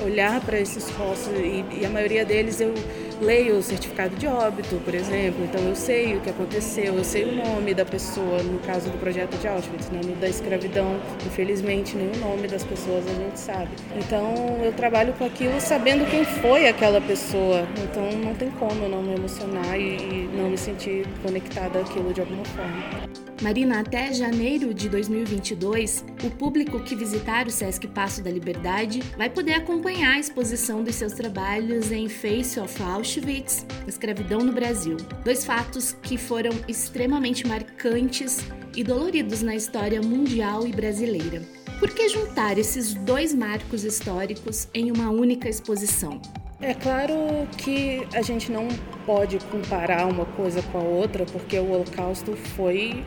olhar 0.03 0.24
para 0.45 0.59
esses 0.59 0.89
rostos, 0.91 1.31
e, 1.37 1.63
e 1.81 1.85
a 1.85 1.89
maioria 1.89 2.25
deles 2.25 2.59
eu 2.59 2.73
leio 3.21 3.57
o 3.57 3.63
certificado 3.63 4.15
de 4.15 4.27
óbito, 4.27 4.75
por 4.83 4.93
exemplo, 4.93 5.43
então 5.43 5.61
eu 5.61 5.75
sei 5.75 6.15
o 6.15 6.21
que 6.21 6.29
aconteceu, 6.29 6.95
eu 6.95 7.03
sei 7.03 7.23
o 7.25 7.35
nome 7.35 7.73
da 7.73 7.85
pessoa, 7.85 8.41
no 8.43 8.59
caso 8.59 8.89
do 8.89 8.97
projeto 8.97 9.37
de 9.37 9.47
Auschwitz, 9.47 9.89
né? 9.89 10.01
da 10.19 10.27
escravidão, 10.27 10.99
infelizmente 11.25 11.95
nem 11.95 12.09
o 12.11 12.17
nome 12.17 12.47
das 12.47 12.63
pessoas 12.63 13.05
a 13.07 13.13
gente 13.13 13.39
sabe. 13.39 13.69
Então 13.95 14.59
eu 14.63 14.73
trabalho 14.73 15.13
com 15.13 15.25
aquilo 15.25 15.59
sabendo 15.59 16.09
quem 16.09 16.25
foi 16.25 16.67
aquela 16.67 16.99
pessoa, 17.01 17.67
então 17.83 18.11
não 18.19 18.33
tem 18.35 18.49
como 18.51 18.87
não 18.87 19.01
me 19.01 19.15
emocionar 19.15 19.79
e, 19.79 19.97
e 19.97 20.29
não 20.35 20.49
me 20.49 20.57
sentir 20.57 21.07
conectada 21.21 21.79
àquilo 21.79 22.13
de 22.13 22.21
alguma 22.21 22.45
forma. 22.45 23.24
Marina, 23.41 23.81
até 23.81 24.13
janeiro 24.13 24.73
de 24.73 24.87
2022, 24.87 26.05
o 26.23 26.29
público 26.29 26.79
que 26.79 26.95
visitar 26.95 27.45
o 27.47 27.51
Sesc 27.51 27.85
Passo 27.87 28.23
da 28.23 28.31
Liberdade 28.31 29.01
vai 29.17 29.29
poder 29.29 29.55
acompanhar 29.55 30.15
a 30.15 30.19
exposição 30.19 30.83
dos 30.83 30.95
seus 30.95 31.13
trabalhos 31.13 31.91
em 31.91 32.07
Face 32.07 32.57
of 32.59 32.81
Auschwitz, 32.81 33.65
Escravidão 33.85 34.39
no 34.39 34.53
Brasil. 34.53 34.95
Dois 35.23 35.43
fatos 35.43 35.97
que 36.01 36.17
foram 36.17 36.51
extremamente 36.67 37.45
marcantes 37.45 38.39
e 38.75 38.83
doloridos 38.83 39.41
na 39.41 39.53
história 39.53 40.01
mundial 40.01 40.65
e 40.65 40.71
brasileira. 40.71 41.41
Por 41.79 41.89
que 41.89 42.07
juntar 42.07 42.57
esses 42.57 42.93
dois 42.93 43.33
marcos 43.33 43.83
históricos 43.83 44.69
em 44.73 44.91
uma 44.91 45.09
única 45.09 45.49
exposição? 45.49 46.21
É 46.61 46.73
claro 46.73 47.47
que 47.57 48.07
a 48.13 48.21
gente 48.21 48.49
não 48.49 48.67
pode 49.05 49.37
comparar 49.51 50.07
uma 50.07 50.25
coisa 50.25 50.61
com 50.63 50.77
a 50.77 50.81
outra, 50.81 51.25
porque 51.25 51.59
o 51.59 51.71
Holocausto 51.71 52.33
foi 52.55 53.03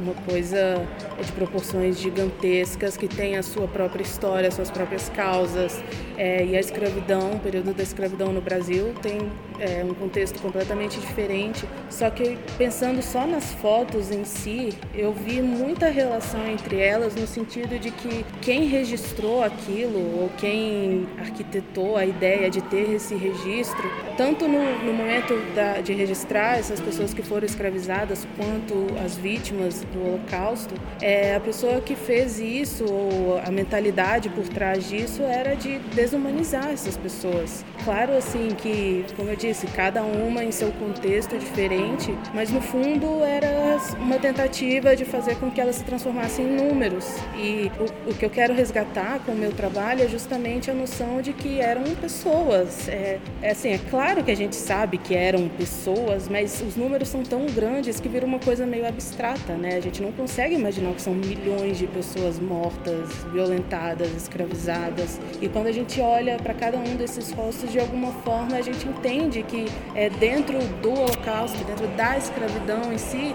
uma 0.00 0.14
coisa 0.26 0.86
de 1.24 1.32
proporções 1.32 1.98
gigantescas 1.98 2.96
que 2.96 3.08
tem 3.08 3.36
a 3.36 3.42
sua 3.42 3.66
própria 3.66 4.02
história, 4.02 4.50
suas 4.50 4.70
próprias 4.70 5.08
causas. 5.08 5.82
É, 6.16 6.44
e 6.44 6.54
a 6.54 6.60
escravidão, 6.60 7.32
o 7.32 7.40
período 7.40 7.72
da 7.74 7.82
escravidão 7.82 8.32
no 8.32 8.40
Brasil, 8.40 8.94
tem 9.00 9.18
é, 9.62 9.84
um 9.84 9.94
contexto 9.94 10.42
completamente 10.42 10.98
diferente. 10.98 11.66
Só 11.88 12.10
que 12.10 12.36
pensando 12.58 13.00
só 13.00 13.26
nas 13.26 13.52
fotos 13.54 14.10
em 14.10 14.24
si, 14.24 14.74
eu 14.92 15.12
vi 15.12 15.40
muita 15.40 15.86
relação 15.88 16.44
entre 16.48 16.80
elas 16.80 17.14
no 17.14 17.26
sentido 17.26 17.78
de 17.78 17.90
que 17.92 18.26
quem 18.40 18.66
registrou 18.66 19.42
aquilo 19.42 20.20
ou 20.20 20.30
quem 20.36 21.06
arquitetou 21.18 21.96
a 21.96 22.04
ideia 22.04 22.50
de 22.50 22.60
ter 22.62 22.90
esse 22.90 23.14
registro, 23.14 23.88
tanto 24.16 24.48
no, 24.48 24.84
no 24.84 24.92
momento 24.92 25.34
da, 25.54 25.80
de 25.80 25.92
registrar 25.92 26.58
essas 26.58 26.80
pessoas 26.80 27.14
que 27.14 27.22
foram 27.22 27.46
escravizadas 27.46 28.26
quanto 28.36 28.86
as 29.04 29.16
vítimas, 29.16 29.84
do 29.92 30.04
Holocausto, 30.04 30.74
é, 31.00 31.36
a 31.36 31.40
pessoa 31.40 31.80
que 31.80 31.94
fez 31.94 32.40
isso, 32.40 32.84
ou 32.84 33.38
a 33.38 33.50
mentalidade 33.50 34.28
por 34.30 34.48
trás 34.48 34.88
disso, 34.88 35.22
era 35.22 35.54
de 35.54 35.78
desumanizar 35.94 36.70
essas 36.70 36.96
pessoas. 36.96 37.64
Claro, 37.84 38.12
assim, 38.16 38.48
que, 38.56 39.04
como 39.16 39.30
eu 39.30 39.36
disse, 39.36 39.51
cada 39.74 40.02
uma 40.02 40.44
em 40.44 40.50
seu 40.50 40.72
contexto 40.72 41.36
diferente, 41.38 42.16
mas 42.34 42.50
no 42.50 42.60
fundo 42.60 43.22
era 43.22 43.78
uma 43.98 44.18
tentativa 44.18 44.96
de 44.96 45.04
fazer 45.04 45.36
com 45.36 45.50
que 45.50 45.60
elas 45.60 45.76
se 45.76 45.84
transformassem 45.84 46.46
em 46.46 46.56
números. 46.56 47.06
E 47.36 47.70
o, 47.78 48.10
o 48.10 48.14
que 48.14 48.24
eu 48.24 48.30
quero 48.30 48.54
resgatar 48.54 49.20
com 49.20 49.32
o 49.32 49.36
meu 49.36 49.52
trabalho 49.52 50.02
é 50.02 50.08
justamente 50.08 50.70
a 50.70 50.74
noção 50.74 51.20
de 51.20 51.32
que 51.32 51.60
eram 51.60 51.82
pessoas. 51.96 52.88
É, 52.88 53.18
é 53.40 53.50
assim, 53.50 53.70
é 53.70 53.78
claro 53.90 54.24
que 54.24 54.30
a 54.30 54.36
gente 54.36 54.56
sabe 54.56 54.98
que 54.98 55.14
eram 55.14 55.48
pessoas, 55.48 56.28
mas 56.28 56.62
os 56.66 56.76
números 56.76 57.08
são 57.08 57.22
tão 57.22 57.46
grandes 57.46 58.00
que 58.00 58.08
vira 58.08 58.26
uma 58.26 58.38
coisa 58.38 58.66
meio 58.66 58.86
abstrata, 58.86 59.54
né? 59.54 59.76
A 59.76 59.80
gente 59.80 60.02
não 60.02 60.12
consegue 60.12 60.54
imaginar 60.54 60.92
que 60.94 61.02
são 61.02 61.14
milhões 61.14 61.78
de 61.78 61.86
pessoas 61.86 62.38
mortas, 62.38 63.08
violentadas, 63.32 64.10
escravizadas. 64.12 65.20
E 65.40 65.48
quando 65.48 65.66
a 65.66 65.72
gente 65.72 66.00
olha 66.00 66.36
para 66.36 66.54
cada 66.54 66.78
um 66.78 66.96
desses 66.96 67.30
rostos 67.32 67.70
de 67.70 67.78
alguma 67.78 68.12
forma 68.22 68.56
a 68.56 68.62
gente 68.62 68.86
entende 68.86 69.41
que 69.42 69.66
é, 69.94 70.08
dentro 70.10 70.58
do 70.80 70.90
Holocausto, 70.90 71.62
dentro 71.64 71.86
da 71.88 72.16
escravidão 72.16 72.92
em 72.92 72.98
si, 72.98 73.34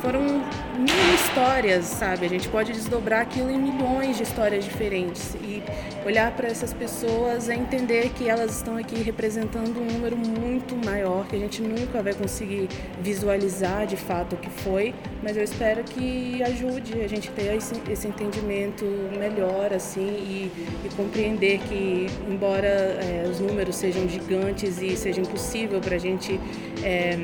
foram 0.00 0.22
mil 0.22 1.14
histórias, 1.14 1.84
sabe? 1.84 2.26
A 2.26 2.28
gente 2.28 2.48
pode 2.48 2.72
desdobrar 2.72 3.22
aquilo 3.22 3.50
em 3.50 3.58
milhões 3.58 4.16
de 4.16 4.22
histórias 4.22 4.64
diferentes 4.64 5.34
e 5.42 5.62
olhar 6.06 6.30
para 6.32 6.48
essas 6.48 6.72
pessoas 6.72 7.48
é 7.48 7.54
entender 7.54 8.10
que 8.10 8.28
elas 8.28 8.56
estão 8.56 8.76
aqui 8.76 9.02
representando 9.02 9.80
um 9.80 9.84
número 9.84 10.16
muito 10.16 10.74
maior 10.86 11.26
que 11.26 11.36
a 11.36 11.38
gente 11.38 11.60
nunca 11.60 12.02
vai 12.02 12.14
conseguir 12.14 12.68
visualizar 13.00 13.86
de 13.86 13.96
fato 13.96 14.34
o 14.34 14.38
que 14.38 14.48
foi, 14.48 14.94
mas 15.22 15.36
eu 15.36 15.42
espero 15.42 15.82
que 15.84 16.42
ajude 16.42 17.00
a 17.02 17.08
gente 17.08 17.30
ter 17.30 17.54
esse, 17.56 17.74
esse 17.90 18.08
entendimento 18.08 18.84
melhor 19.18 19.72
assim 19.72 20.00
e, 20.00 20.52
e 20.84 20.88
compreender 20.96 21.58
que 21.60 22.06
embora 22.28 22.66
é, 22.68 23.26
os 23.28 23.40
números 23.40 23.76
sejam 23.76 24.08
gigantes 24.08 24.80
e 24.80 24.96
seja 24.96 25.20
impossível 25.20 25.80
para 25.80 25.96
a 25.96 25.98
gente 25.98 26.40
é, 26.82 27.18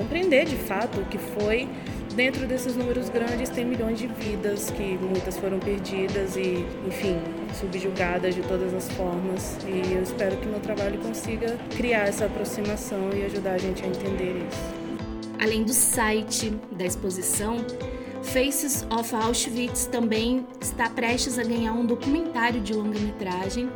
compreender 0.00 0.46
de 0.46 0.56
fato 0.56 1.00
o 1.00 1.04
que 1.04 1.18
foi. 1.18 1.68
Dentro 2.14 2.46
desses 2.46 2.74
números 2.74 3.08
grandes 3.08 3.48
tem 3.50 3.64
milhões 3.64 3.98
de 3.98 4.08
vidas 4.08 4.70
que 4.70 4.98
muitas 4.98 5.36
foram 5.38 5.60
perdidas 5.60 6.36
e, 6.36 6.66
enfim, 6.86 7.16
subjugadas 7.54 8.34
de 8.34 8.42
todas 8.42 8.74
as 8.74 8.90
formas. 8.92 9.58
E 9.66 9.94
eu 9.94 10.02
espero 10.02 10.36
que 10.38 10.48
meu 10.48 10.58
trabalho 10.58 10.98
consiga 10.98 11.56
criar 11.76 12.08
essa 12.08 12.24
aproximação 12.26 13.10
e 13.14 13.24
ajudar 13.26 13.52
a 13.52 13.58
gente 13.58 13.84
a 13.84 13.86
entender 13.86 14.44
isso. 14.48 14.80
Além 15.40 15.62
do 15.62 15.72
site 15.72 16.50
da 16.72 16.84
exposição, 16.84 17.58
Faces 18.22 18.86
of 18.90 19.14
Auschwitz 19.14 19.86
também 19.86 20.46
está 20.60 20.90
prestes 20.90 21.38
a 21.38 21.44
ganhar 21.44 21.72
um 21.72 21.86
documentário 21.86 22.60
de 22.60 22.74
longa-metragem 22.74 23.70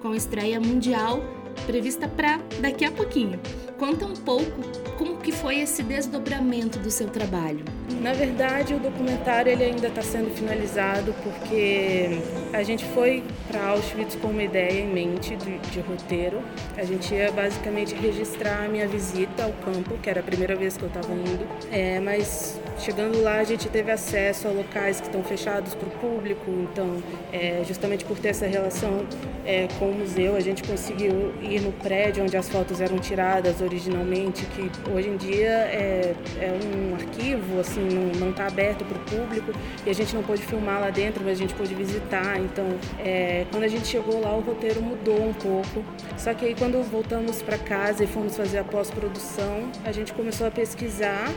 com 0.00 0.14
estreia 0.14 0.58
mundial 0.58 1.22
prevista 1.60 2.08
para 2.08 2.40
daqui 2.60 2.84
a 2.84 2.90
pouquinho. 2.90 3.40
Conta 3.78 4.04
um 4.04 4.14
pouco 4.14 4.60
como 4.98 5.16
que 5.16 5.32
foi 5.32 5.60
esse 5.60 5.82
desdobramento 5.82 6.78
do 6.78 6.90
seu 6.90 7.08
trabalho. 7.08 7.64
Na 8.02 8.12
verdade, 8.12 8.74
o 8.74 8.78
documentário 8.78 9.50
ele 9.50 9.64
ainda 9.64 9.88
está 9.88 10.02
sendo 10.02 10.30
finalizado 10.30 11.14
porque 11.22 12.20
a 12.52 12.62
gente 12.62 12.84
foi 12.86 13.24
para 13.48 13.68
Auschwitz 13.68 14.16
com 14.16 14.28
uma 14.28 14.42
ideia 14.42 14.80
em 14.80 14.92
mente 14.92 15.36
de, 15.36 15.58
de, 15.58 15.80
roteiro. 15.80 16.42
A 16.76 16.84
gente 16.84 17.14
ia 17.14 17.32
basicamente 17.32 17.94
registrar 17.94 18.64
a 18.64 18.68
minha 18.68 18.86
visita 18.86 19.44
ao 19.44 19.52
campo, 19.52 19.96
que 20.02 20.10
era 20.10 20.20
a 20.20 20.22
primeira 20.22 20.54
vez 20.54 20.76
que 20.76 20.82
eu 20.82 20.88
estava 20.88 21.12
indo. 21.12 21.46
É, 21.72 21.98
mas 22.00 22.60
chegando 22.80 23.22
lá, 23.22 23.38
a 23.38 23.44
gente 23.44 23.68
teve 23.68 23.90
acesso 23.90 24.48
a 24.48 24.50
locais 24.50 25.00
que 25.00 25.06
estão 25.06 25.22
fechados 25.22 25.74
para 25.74 25.88
o 25.88 25.90
público. 25.92 26.50
Então, 26.50 27.02
é, 27.32 27.62
justamente 27.66 28.04
por 28.04 28.18
ter 28.18 28.28
essa 28.28 28.46
relação 28.46 29.06
é, 29.46 29.68
com 29.78 29.90
o 29.90 29.94
museu, 29.94 30.34
a 30.34 30.40
gente 30.40 30.62
conseguiu 30.62 31.32
ir 31.42 31.60
no 31.60 31.72
prédio 31.72 32.24
onde 32.24 32.36
as 32.36 32.48
fotos 32.48 32.80
eram 32.80 32.98
tiradas 32.98 33.60
originalmente, 33.60 34.46
que 34.46 34.70
hoje 34.90 35.08
em 35.08 35.16
dia 35.16 35.48
é, 35.48 36.14
é 36.40 36.58
um 36.64 36.94
arquivo, 36.94 37.60
assim, 37.60 37.86
não 38.18 38.30
está 38.30 38.46
aberto 38.46 38.84
para 38.84 38.96
o 38.96 39.00
público 39.00 39.52
e 39.84 39.90
a 39.90 39.94
gente 39.94 40.14
não 40.14 40.22
pôde 40.22 40.42
filmar 40.42 40.80
lá 40.80 40.90
dentro, 40.90 41.22
mas 41.24 41.38
a 41.38 41.40
gente 41.40 41.54
pôde 41.54 41.74
visitar. 41.74 42.38
Então, 42.40 42.66
é, 42.98 43.44
quando 43.50 43.64
a 43.64 43.68
gente 43.68 43.86
chegou 43.86 44.20
lá, 44.20 44.34
o 44.34 44.40
roteiro 44.40 44.80
mudou 44.80 45.28
um 45.28 45.34
pouco. 45.34 45.84
Só 46.16 46.32
que 46.32 46.46
aí, 46.46 46.54
quando 46.54 46.82
voltamos 46.82 47.42
para 47.42 47.58
casa 47.58 48.04
e 48.04 48.06
fomos 48.06 48.36
fazer 48.36 48.58
a 48.58 48.64
pós-produção, 48.64 49.70
a 49.84 49.92
gente 49.92 50.12
começou 50.12 50.46
a 50.46 50.50
pesquisar 50.50 51.30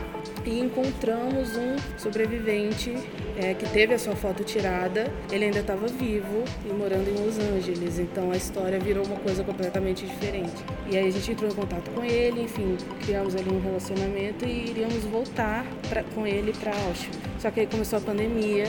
e 0.44 0.60
encontramos 0.60 1.33
um 1.38 1.76
sobrevivente 1.98 2.94
é, 3.36 3.54
que 3.54 3.68
teve 3.70 3.94
a 3.94 3.98
sua 3.98 4.14
foto 4.14 4.44
tirada. 4.44 5.12
Ele 5.30 5.46
ainda 5.46 5.60
estava 5.60 5.86
vivo 5.86 6.44
e 6.64 6.72
morando 6.72 7.08
em 7.08 7.24
Los 7.24 7.38
Angeles. 7.38 7.98
Então, 7.98 8.30
a 8.30 8.36
história 8.36 8.78
virou 8.78 9.04
uma 9.04 9.16
coisa 9.16 9.42
completamente 9.42 10.06
diferente. 10.06 10.64
E 10.90 10.96
aí 10.96 11.08
a 11.08 11.10
gente 11.10 11.32
entrou 11.32 11.50
em 11.50 11.54
contato 11.54 11.90
com 11.90 12.04
ele, 12.04 12.42
enfim, 12.42 12.76
criamos 13.04 13.34
ali 13.34 13.50
um 13.50 13.60
relacionamento 13.60 14.44
e 14.44 14.70
iríamos 14.70 15.04
voltar 15.04 15.64
pra, 15.88 16.02
com 16.02 16.26
ele 16.26 16.52
para 16.52 16.72
Auschwitz. 16.86 17.18
Só 17.38 17.50
que 17.50 17.60
aí 17.60 17.66
começou 17.66 17.98
a 17.98 18.02
pandemia, 18.02 18.66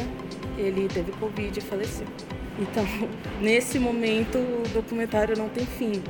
ele 0.57 0.87
teve 0.87 1.11
Covid 1.13 1.57
e 1.57 1.61
faleceu. 1.61 2.07
Então, 2.59 2.85
nesse 3.41 3.79
momento, 3.79 4.37
o 4.37 4.63
documentário 4.73 5.37
não 5.37 5.49
tem 5.49 5.65
fim. 5.65 6.01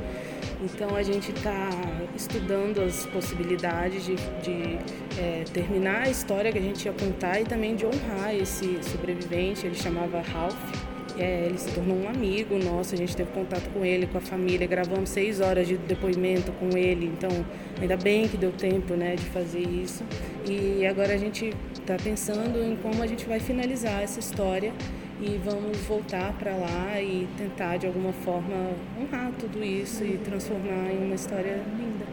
Então, 0.64 0.96
a 0.96 1.04
gente 1.04 1.32
está 1.32 1.70
estudando 2.16 2.82
as 2.82 3.06
possibilidades 3.08 4.06
de, 4.06 4.16
de 4.16 4.78
é, 5.20 5.44
terminar 5.54 6.04
a 6.04 6.10
história 6.10 6.52
que 6.52 6.58
a 6.58 6.62
gente 6.62 6.86
ia 6.86 6.94
contar 6.94 7.40
e 7.40 7.44
também 7.44 7.76
de 7.76 7.86
honrar 7.86 8.34
esse 8.34 8.80
sobrevivente. 8.84 9.66
Ele 9.66 9.76
chamava 9.76 10.22
Ralph. 10.22 10.56
É, 11.18 11.46
ele 11.46 11.58
se 11.58 11.72
tornou 11.72 11.98
um 11.98 12.10
amigo 12.10 12.58
nosso, 12.58 12.94
a 12.94 12.98
gente 12.98 13.16
teve 13.16 13.32
contato 13.32 13.70
com 13.70 13.86
ele, 13.86 14.06
com 14.06 14.18
a 14.18 14.22
família, 14.22 14.68
gravamos 14.68 15.10
seis 15.10 15.40
horas 15.40 15.66
de 15.66 15.78
depoimento 15.78 16.52
com 16.54 16.78
ele, 16.78 17.06
então 17.06 17.30
ainda 17.80 17.96
bem 17.96 18.28
que 18.28 18.36
deu 18.36 18.52
tempo 18.52 18.96
né, 18.96 19.16
de 19.16 19.24
fazer 19.28 19.62
isso. 19.62 20.04
E 20.46 20.86
agora 20.86 21.14
a 21.14 21.18
gente 21.18 21.54
está 21.74 21.96
pensando 21.96 22.62
em 22.62 22.76
como 22.76 23.02
a 23.02 23.08
gente 23.08 23.26
vai 23.26 23.40
finalizar 23.40 24.02
essa 24.02 24.20
história 24.20 24.74
e 25.22 25.40
vamos 25.44 25.78
voltar 25.80 26.34
para 26.38 26.56
lá 26.56 27.02
e 27.02 27.28
tentar 27.38 27.78
de 27.78 27.88
alguma 27.88 28.12
forma 28.12 28.76
honrar 29.00 29.32
tudo 29.40 29.64
isso 29.64 30.04
e 30.04 30.18
transformar 30.18 30.92
em 30.92 31.06
uma 31.06 31.16
história 31.16 31.64
linda. 31.78 32.06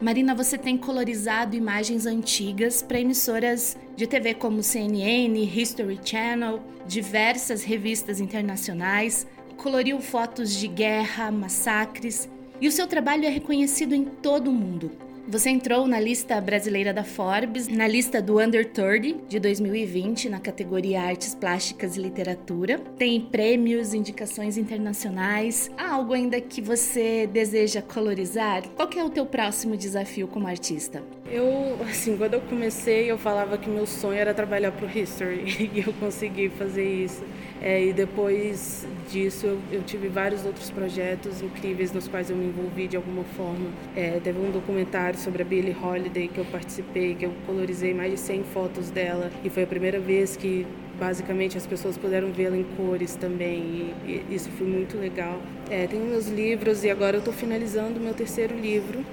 Marina, 0.00 0.32
você 0.32 0.56
tem 0.56 0.78
colorizado 0.78 1.56
imagens 1.56 2.06
antigas 2.06 2.82
para 2.82 3.00
emissoras 3.00 3.76
de 3.96 4.06
TV 4.06 4.34
como 4.34 4.62
CNN, 4.62 5.36
History 5.42 5.98
Channel, 6.02 6.60
diversas 6.86 7.64
revistas 7.64 8.20
internacionais, 8.20 9.26
coloriu 9.56 10.00
fotos 10.00 10.54
de 10.54 10.68
guerra, 10.68 11.32
massacres, 11.32 12.30
e 12.60 12.68
o 12.68 12.72
seu 12.72 12.86
trabalho 12.86 13.24
é 13.24 13.28
reconhecido 13.28 13.92
em 13.92 14.04
todo 14.04 14.50
o 14.50 14.54
mundo. 14.54 15.07
Você 15.30 15.50
entrou 15.50 15.86
na 15.86 16.00
lista 16.00 16.40
brasileira 16.40 16.90
da 16.90 17.04
Forbes, 17.04 17.68
na 17.68 17.86
lista 17.86 18.22
do 18.22 18.40
Under 18.40 18.64
30 18.72 19.26
de 19.28 19.38
2020, 19.38 20.26
na 20.30 20.40
categoria 20.40 21.02
Artes 21.02 21.34
Plásticas 21.34 21.98
e 21.98 22.00
Literatura. 22.00 22.78
Tem 22.96 23.20
prêmios, 23.20 23.92
indicações 23.92 24.56
internacionais. 24.56 25.70
Há 25.76 25.92
algo 25.92 26.14
ainda 26.14 26.40
que 26.40 26.62
você 26.62 27.26
deseja 27.26 27.82
colorizar? 27.82 28.66
Qual 28.70 28.88
é 28.96 29.04
o 29.04 29.10
teu 29.10 29.26
próximo 29.26 29.76
desafio 29.76 30.26
como 30.26 30.46
artista? 30.46 31.02
Eu, 31.30 31.76
assim, 31.82 32.16
quando 32.16 32.34
eu 32.34 32.40
comecei, 32.40 33.10
eu 33.10 33.18
falava 33.18 33.58
que 33.58 33.68
meu 33.68 33.86
sonho 33.86 34.18
era 34.18 34.32
trabalhar 34.32 34.72
para 34.72 34.86
o 34.86 34.98
History 34.98 35.70
e 35.74 35.84
eu 35.86 35.92
consegui 35.94 36.48
fazer 36.48 36.88
isso. 36.88 37.22
É, 37.60 37.84
e 37.84 37.92
depois 37.92 38.86
disso, 39.10 39.46
eu, 39.46 39.58
eu, 39.70 39.82
tive 39.82 40.08
vários 40.08 40.46
outros 40.46 40.70
projetos 40.70 41.42
incríveis 41.42 41.92
nos 41.92 42.08
quais 42.08 42.30
eu 42.30 42.36
me 42.36 42.46
envolvi 42.46 42.88
de 42.88 42.96
alguma 42.96 43.24
forma. 43.36 43.68
É, 43.94 44.18
teve 44.22 44.38
um 44.38 44.50
documentário 44.50 45.18
sobre 45.18 45.42
a 45.42 45.44
Billie 45.44 45.76
Holiday 45.78 46.28
que 46.28 46.38
eu 46.38 46.46
participei, 46.46 47.14
que 47.14 47.26
eu 47.26 47.32
colorizei 47.44 47.92
mais 47.92 48.12
de 48.12 48.18
100 48.20 48.44
fotos 48.44 48.90
dela 48.90 49.30
e 49.44 49.50
foi 49.50 49.64
a 49.64 49.66
primeira 49.66 49.98
vez 50.00 50.36
que 50.36 50.66
basicamente 50.98 51.56
as 51.58 51.66
pessoas 51.66 51.96
puderam 51.98 52.32
vê-la 52.32 52.56
em 52.56 52.64
cores 52.76 53.14
também 53.16 53.94
e, 54.06 54.22
e, 54.30 54.34
isso 54.34 54.50
foi 54.52 54.66
muito 54.66 54.96
legal. 54.96 55.42
É, 55.68 55.86
tenho 55.86 56.04
meus 56.04 56.28
livros 56.28 56.84
e 56.84 56.90
agora 56.90 57.16
eu 57.16 57.20
estou 57.20 57.34
finalizando 57.34 58.00
o 58.00 58.02
meu 58.02 58.14
terceiro 58.14 58.56
livro 58.56 59.04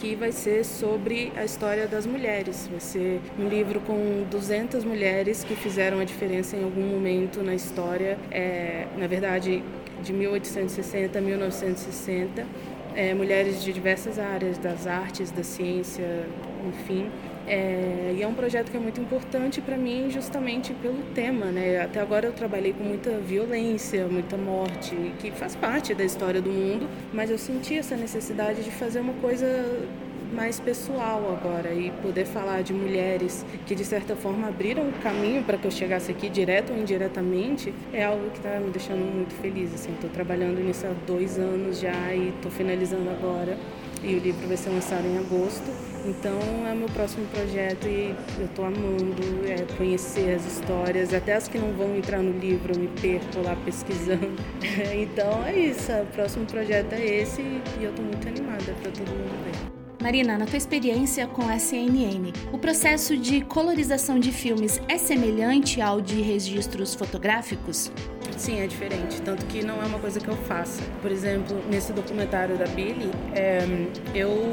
que 0.00 0.14
vai 0.14 0.32
ser 0.32 0.64
sobre 0.64 1.32
a 1.36 1.44
história 1.44 1.86
das 1.86 2.06
mulheres. 2.06 2.68
Vai 2.70 2.80
ser 2.80 3.20
um 3.38 3.48
livro 3.48 3.80
com 3.80 4.24
200 4.30 4.84
mulheres 4.84 5.42
que 5.42 5.54
fizeram 5.54 5.98
a 5.98 6.04
diferença 6.04 6.56
em 6.56 6.64
algum 6.64 6.86
momento 6.86 7.42
na 7.42 7.54
história, 7.54 8.18
é, 8.30 8.86
na 8.96 9.06
verdade, 9.06 9.62
de 10.02 10.12
1860 10.12 11.18
a 11.18 11.22
1960. 11.22 12.46
É, 12.94 13.14
mulheres 13.14 13.62
de 13.62 13.72
diversas 13.72 14.18
áreas, 14.18 14.58
das 14.58 14.86
artes, 14.86 15.30
da 15.30 15.44
ciência, 15.44 16.26
enfim. 16.66 17.10
É, 17.48 18.14
e 18.14 18.22
é 18.22 18.26
um 18.26 18.34
projeto 18.34 18.70
que 18.70 18.76
é 18.76 18.80
muito 18.80 19.00
importante 19.00 19.62
para 19.62 19.76
mim 19.76 20.10
justamente 20.10 20.74
pelo 20.74 21.02
tema, 21.14 21.46
né? 21.46 21.80
Até 21.80 21.98
agora 21.98 22.26
eu 22.26 22.32
trabalhei 22.32 22.74
com 22.74 22.84
muita 22.84 23.18
violência, 23.18 24.06
muita 24.06 24.36
morte, 24.36 24.94
que 25.18 25.30
faz 25.30 25.56
parte 25.56 25.94
da 25.94 26.04
história 26.04 26.42
do 26.42 26.50
mundo, 26.50 26.86
mas 27.12 27.30
eu 27.30 27.38
senti 27.38 27.78
essa 27.78 27.96
necessidade 27.96 28.62
de 28.62 28.70
fazer 28.70 29.00
uma 29.00 29.14
coisa 29.14 29.46
mais 30.30 30.60
pessoal 30.60 31.38
agora 31.40 31.72
e 31.72 31.90
poder 32.02 32.26
falar 32.26 32.62
de 32.62 32.74
mulheres 32.74 33.46
que 33.66 33.74
de 33.74 33.82
certa 33.82 34.14
forma 34.14 34.48
abriram 34.48 34.86
o 34.86 34.92
caminho 35.02 35.42
para 35.42 35.56
que 35.56 35.66
eu 35.66 35.70
chegasse 35.70 36.10
aqui 36.10 36.28
direto 36.28 36.70
ou 36.70 36.78
indiretamente 36.78 37.72
é 37.94 38.04
algo 38.04 38.28
que 38.30 38.36
está 38.36 38.60
me 38.60 38.70
deixando 38.70 39.00
muito 39.00 39.34
feliz. 39.40 39.72
Assim, 39.72 39.92
estou 39.92 40.10
trabalhando 40.10 40.62
nisso 40.62 40.86
há 40.86 40.92
dois 41.06 41.38
anos 41.38 41.80
já 41.80 42.12
e 42.12 42.28
estou 42.28 42.50
finalizando 42.50 43.08
agora 43.08 43.56
e 44.02 44.14
o 44.14 44.18
livro 44.18 44.46
vai 44.46 44.56
ser 44.56 44.70
lançado 44.70 45.06
em 45.06 45.18
agosto. 45.18 45.70
Então 46.06 46.38
é 46.66 46.72
o 46.72 46.76
meu 46.76 46.88
próximo 46.88 47.26
projeto 47.26 47.86
e 47.86 48.14
eu 48.38 48.46
estou 48.46 48.64
amando 48.64 49.46
é, 49.46 49.66
conhecer 49.76 50.34
as 50.34 50.46
histórias, 50.46 51.12
até 51.12 51.34
as 51.34 51.48
que 51.48 51.58
não 51.58 51.72
vão 51.72 51.96
entrar 51.96 52.22
no 52.22 52.38
livro, 52.38 52.72
eu 52.72 52.80
me 52.80 52.88
perco 52.88 53.42
lá 53.44 53.56
pesquisando. 53.64 54.32
então 54.94 55.44
é 55.44 55.58
isso, 55.58 55.92
o 55.92 56.06
próximo 56.06 56.46
projeto 56.46 56.92
é 56.94 57.04
esse 57.04 57.42
e 57.42 57.62
eu 57.80 57.90
estou 57.90 58.04
muito 58.04 58.26
animada 58.26 58.72
para 58.80 58.90
todo 58.90 59.08
mundo 59.08 59.44
ver. 59.44 59.67
Marina, 60.00 60.38
na 60.38 60.46
tua 60.46 60.56
experiência 60.56 61.26
com 61.26 61.48
a 61.48 61.58
CNN, 61.58 62.32
o 62.52 62.58
processo 62.58 63.16
de 63.16 63.40
colorização 63.40 64.18
de 64.18 64.30
filmes 64.30 64.80
é 64.88 64.96
semelhante 64.96 65.80
ao 65.80 66.00
de 66.00 66.22
registros 66.22 66.94
fotográficos? 66.94 67.90
Sim, 68.36 68.60
é 68.60 68.66
diferente. 68.68 69.20
Tanto 69.22 69.44
que 69.46 69.64
não 69.64 69.82
é 69.82 69.86
uma 69.86 69.98
coisa 69.98 70.20
que 70.20 70.28
eu 70.28 70.36
faça. 70.36 70.80
Por 71.02 71.10
exemplo, 71.10 71.60
nesse 71.68 71.92
documentário 71.92 72.56
da 72.56 72.66
Billy, 72.66 73.10
é, 73.34 73.58
eu 74.14 74.52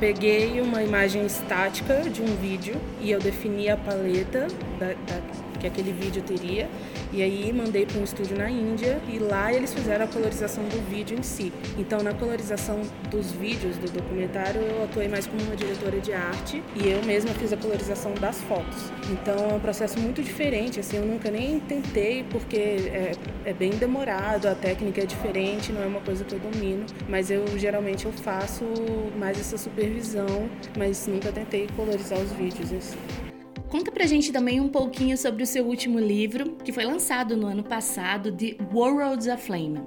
peguei 0.00 0.60
uma 0.60 0.82
imagem 0.82 1.24
estática 1.24 2.00
de 2.10 2.20
um 2.20 2.34
vídeo 2.36 2.74
e 3.00 3.12
eu 3.12 3.20
defini 3.20 3.68
a 3.68 3.76
paleta 3.76 4.48
da, 4.80 4.86
da, 4.88 5.20
que 5.60 5.66
aquele 5.66 5.92
vídeo 5.92 6.22
teria 6.22 6.68
e 7.12 7.22
aí 7.22 7.52
mandei 7.52 7.86
para 7.86 7.98
um 8.00 8.04
estúdio 8.04 8.36
na 8.36 8.50
Índia 8.50 9.00
e 9.08 9.18
lá 9.18 9.52
eles 9.52 9.72
fizeram 9.72 10.04
a 10.04 10.08
colorização 10.08 10.64
do 10.64 10.90
vídeo 10.90 11.18
em 11.18 11.22
si. 11.22 11.52
Então 11.78 12.02
na 12.02 12.12
colorização 12.12 12.80
dos 13.10 13.30
vídeos 13.32 13.76
do 13.76 13.90
documentário 13.90 14.60
eu 14.60 14.84
atuei 14.84 15.08
mais 15.08 15.26
como 15.26 15.42
uma 15.42 15.54
diretora 15.54 16.00
de 16.00 16.12
arte 16.12 16.62
e 16.74 16.88
eu 16.88 17.02
mesma 17.04 17.30
fiz 17.34 17.52
a 17.52 17.56
colorização 17.56 18.14
das 18.14 18.40
fotos. 18.42 18.90
Então 19.10 19.50
é 19.50 19.54
um 19.54 19.60
processo 19.60 19.98
muito 19.98 20.22
diferente, 20.22 20.80
assim, 20.80 20.96
eu 20.96 21.06
nunca 21.06 21.30
nem 21.30 21.60
tentei 21.60 22.24
porque 22.24 22.56
é, 22.56 23.12
é 23.44 23.52
bem 23.52 23.70
demorado, 23.70 24.48
a 24.48 24.54
técnica 24.54 25.02
é 25.02 25.06
diferente, 25.06 25.72
não 25.72 25.82
é 25.82 25.86
uma 25.86 26.00
coisa 26.00 26.24
que 26.24 26.34
eu 26.34 26.38
domino, 26.38 26.86
mas 27.08 27.30
eu 27.30 27.46
geralmente 27.58 28.06
eu 28.06 28.12
faço 28.12 28.64
mais 29.18 29.38
essa 29.38 29.58
supervisão, 29.58 30.48
mas 30.76 31.06
nunca 31.06 31.30
tentei 31.30 31.68
colorizar 31.76 32.18
os 32.18 32.32
vídeos 32.32 32.70
si. 32.80 33.29
Conta 33.70 33.92
pra 33.92 34.04
gente 34.04 34.32
também 34.32 34.60
um 34.60 34.68
pouquinho 34.68 35.16
sobre 35.16 35.44
o 35.44 35.46
seu 35.46 35.64
último 35.64 36.00
livro, 36.00 36.56
que 36.64 36.72
foi 36.72 36.84
lançado 36.84 37.36
no 37.36 37.46
ano 37.46 37.62
passado, 37.62 38.32
The 38.32 38.56
World's 38.74 39.28
Aflame. 39.28 39.80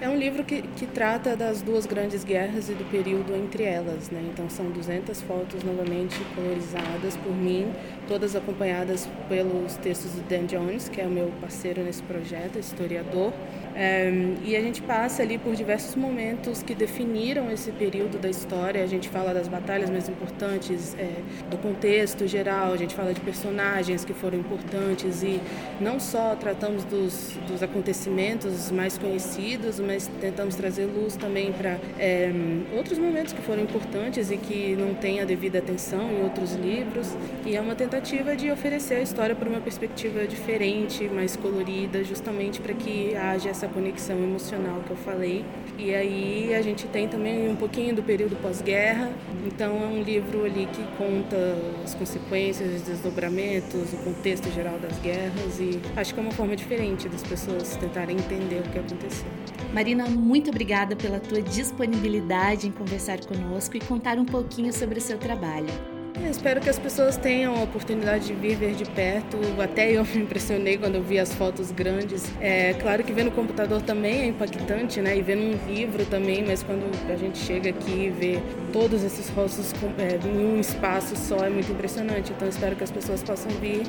É 0.00 0.08
um 0.08 0.16
livro 0.16 0.44
que, 0.44 0.62
que 0.62 0.86
trata 0.86 1.34
das 1.34 1.60
duas 1.60 1.84
grandes 1.84 2.22
guerras 2.22 2.70
e 2.70 2.74
do 2.74 2.88
período 2.88 3.34
entre 3.34 3.64
elas, 3.64 4.08
né? 4.10 4.24
Então 4.32 4.48
são 4.48 4.70
200 4.70 5.20
fotos 5.22 5.64
novamente 5.64 6.16
colorizadas 6.36 7.16
por 7.16 7.34
mim, 7.34 7.66
todas 8.06 8.36
acompanhadas 8.36 9.08
pelos 9.28 9.76
textos 9.78 10.12
do 10.12 10.22
Dan 10.28 10.46
Jones, 10.46 10.88
que 10.88 11.00
é 11.00 11.04
o 11.04 11.10
meu 11.10 11.32
parceiro 11.40 11.82
nesse 11.82 12.04
projeto, 12.04 12.60
historiador. 12.60 13.32
É, 13.74 14.10
e 14.44 14.56
a 14.56 14.60
gente 14.60 14.82
passa 14.82 15.22
ali 15.22 15.38
por 15.38 15.54
diversos 15.54 15.94
momentos 15.94 16.62
que 16.62 16.74
definiram 16.74 17.50
esse 17.50 17.70
período 17.72 18.18
da 18.18 18.28
história. 18.28 18.82
A 18.82 18.86
gente 18.86 19.08
fala 19.08 19.32
das 19.32 19.48
batalhas 19.48 19.90
mais 19.90 20.08
importantes, 20.08 20.94
é, 20.98 21.08
do 21.50 21.58
contexto 21.58 22.26
geral, 22.26 22.72
a 22.72 22.76
gente 22.76 22.94
fala 22.94 23.12
de 23.12 23.20
personagens 23.20 24.04
que 24.04 24.12
foram 24.12 24.38
importantes 24.38 25.22
e 25.22 25.40
não 25.80 26.00
só 26.00 26.34
tratamos 26.34 26.84
dos, 26.84 27.36
dos 27.46 27.62
acontecimentos 27.62 28.70
mais 28.70 28.98
conhecidos, 28.98 29.80
mas 29.80 30.08
tentamos 30.20 30.54
trazer 30.54 30.86
luz 30.86 31.16
também 31.16 31.52
para 31.52 31.78
é, 31.98 32.30
outros 32.76 32.98
momentos 32.98 33.32
que 33.32 33.42
foram 33.42 33.62
importantes 33.62 34.30
e 34.30 34.36
que 34.36 34.76
não 34.76 34.94
têm 34.94 35.20
a 35.20 35.24
devida 35.24 35.58
atenção 35.58 36.10
em 36.10 36.22
outros 36.22 36.54
livros. 36.54 37.16
E 37.44 37.56
é 37.56 37.60
uma 37.60 37.74
tentativa 37.74 38.36
de 38.36 38.50
oferecer 38.50 38.94
a 38.94 39.02
história 39.02 39.34
por 39.34 39.46
uma 39.46 39.60
perspectiva 39.60 40.26
diferente, 40.26 41.04
mais 41.08 41.36
colorida, 41.36 42.02
justamente 42.04 42.60
para 42.60 42.74
que 42.74 43.14
haja 43.16 43.52
essa 43.58 43.68
conexão 43.68 44.16
emocional 44.22 44.80
que 44.86 44.90
eu 44.90 44.96
falei. 44.96 45.44
E 45.76 45.92
aí 45.94 46.54
a 46.54 46.62
gente 46.62 46.86
tem 46.86 47.08
também 47.08 47.48
um 47.48 47.56
pouquinho 47.56 47.94
do 47.94 48.02
período 48.02 48.36
pós-guerra. 48.36 49.10
Então 49.46 49.82
é 49.82 49.86
um 49.86 50.02
livro 50.02 50.44
ali 50.44 50.66
que 50.66 50.82
conta 50.96 51.36
as 51.84 51.94
consequências, 51.94 52.76
os 52.76 52.82
desdobramentos, 52.82 53.92
o 53.92 53.96
contexto 53.98 54.50
geral 54.52 54.78
das 54.78 54.96
guerras 55.00 55.58
e 55.58 55.80
acho 55.96 56.14
que 56.14 56.20
é 56.20 56.22
uma 56.22 56.32
forma 56.32 56.54
diferente 56.54 57.08
das 57.08 57.22
pessoas 57.22 57.76
tentarem 57.76 58.16
entender 58.16 58.60
o 58.60 58.70
que 58.70 58.78
aconteceu. 58.78 59.26
Marina, 59.72 60.06
muito 60.06 60.50
obrigada 60.50 60.94
pela 60.94 61.18
tua 61.18 61.42
disponibilidade 61.42 62.68
em 62.68 62.70
conversar 62.70 63.18
conosco 63.20 63.76
e 63.76 63.80
contar 63.80 64.18
um 64.18 64.24
pouquinho 64.24 64.72
sobre 64.72 64.98
o 64.98 65.02
seu 65.02 65.18
trabalho. 65.18 65.97
Eu 66.22 66.30
espero 66.30 66.60
que 66.60 66.68
as 66.68 66.78
pessoas 66.78 67.16
tenham 67.16 67.54
a 67.54 67.62
oportunidade 67.62 68.26
de 68.26 68.34
vir 68.34 68.56
ver 68.56 68.74
de 68.74 68.84
perto. 68.84 69.38
Até 69.62 69.92
eu 69.92 70.04
me 70.14 70.22
impressionei 70.22 70.76
quando 70.76 70.96
eu 70.96 71.02
vi 71.02 71.18
as 71.18 71.32
fotos 71.32 71.70
grandes. 71.70 72.24
É 72.40 72.74
claro 72.74 73.04
que 73.04 73.12
ver 73.12 73.24
no 73.24 73.30
computador 73.30 73.80
também 73.82 74.22
é 74.22 74.26
impactante, 74.26 75.00
né? 75.00 75.16
E 75.16 75.22
ver 75.22 75.36
num 75.36 75.58
livro 75.72 76.04
também, 76.06 76.44
mas 76.44 76.62
quando 76.62 76.90
a 77.10 77.16
gente 77.16 77.38
chega 77.38 77.70
aqui 77.70 78.06
e 78.06 78.10
vê 78.10 78.38
todos 78.72 79.02
esses 79.02 79.28
rostos 79.30 79.72
é, 79.98 80.28
em 80.28 80.56
um 80.56 80.60
espaço 80.60 81.16
só 81.16 81.44
é 81.44 81.50
muito 81.50 81.70
impressionante. 81.70 82.32
Então 82.32 82.48
espero 82.48 82.74
que 82.74 82.84
as 82.84 82.90
pessoas 82.90 83.22
possam 83.22 83.50
vir 83.52 83.82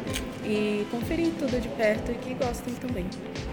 e 0.45 0.85
conferir 0.91 1.31
tudo 1.39 1.59
de 1.59 1.67
perto 1.69 2.11
e 2.11 2.15
que 2.15 2.33
gostem 2.35 2.73
também. 2.75 3.05